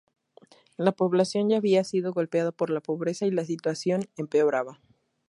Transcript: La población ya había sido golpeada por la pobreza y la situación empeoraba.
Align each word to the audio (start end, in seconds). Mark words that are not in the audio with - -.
La 0.77 0.93
población 0.93 1.47
ya 1.49 1.57
había 1.57 1.83
sido 1.83 2.11
golpeada 2.11 2.51
por 2.51 2.71
la 2.71 2.79
pobreza 2.81 3.27
y 3.27 3.31
la 3.31 3.45
situación 3.45 4.09
empeoraba. 4.17 4.79